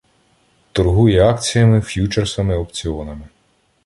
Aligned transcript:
Торгує 0.71 1.23
акціями, 1.25 1.81
ф'ючерсами, 1.81 2.57
опціонами. 2.57 3.27